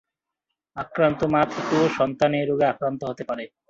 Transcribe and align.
আক্রান্ত 0.77 1.19
মা 1.33 1.41
থেকেও 1.53 1.83
সন্তান 1.97 2.31
এ 2.33 2.41
রোগে 2.43 2.65
আক্রান্ত 2.65 3.01
হতে 3.09 3.23
পারে। 3.29 3.43